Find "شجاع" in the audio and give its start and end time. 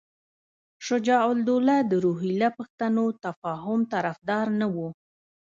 0.87-1.23